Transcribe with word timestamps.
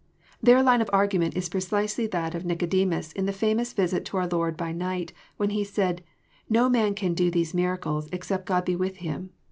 Their 0.41 0.63
line 0.63 0.81
of 0.81 0.89
argnment 0.91 1.37
Is 1.37 1.47
precisely 1.47 2.07
that 2.07 2.33
of 2.33 2.43
Nico 2.43 2.65
demus 2.65 3.11
in 3.11 3.27
the 3.27 3.31
famous 3.31 3.71
visit 3.71 4.03
to 4.05 4.17
our 4.17 4.25
Lord 4.27 4.57
by 4.57 4.71
night, 4.71 5.13
when 5.37 5.51
he 5.51 5.63
said, 5.63 6.01
'< 6.27 6.41
No 6.49 6.67
man 6.69 6.95
can 6.95 7.13
do 7.13 7.29
these 7.29 7.53
miracles 7.53 8.09
except 8.11 8.47
God 8.47 8.65
be 8.65 8.75
with 8.75 8.95
him." 9.05 9.29